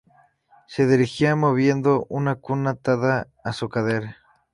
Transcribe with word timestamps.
Se 0.67 0.87
dirigía 0.87 1.35
moviendo 1.35 2.07
una 2.09 2.33
cuna 2.33 2.71
atada 2.71 3.27
a 3.43 3.53
su 3.53 3.69
cadera. 3.69 4.17